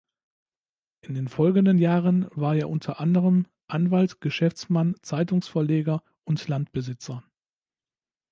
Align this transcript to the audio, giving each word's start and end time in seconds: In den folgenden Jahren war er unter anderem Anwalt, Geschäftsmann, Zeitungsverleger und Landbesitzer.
In 1.01 1.13
den 1.13 1.27
folgenden 1.27 1.77
Jahren 1.77 2.25
war 2.31 2.55
er 2.55 2.69
unter 2.71 2.99
anderem 2.99 3.45
Anwalt, 3.67 4.19
Geschäftsmann, 4.19 4.95
Zeitungsverleger 5.03 6.01
und 6.23 6.47
Landbesitzer. 6.47 7.23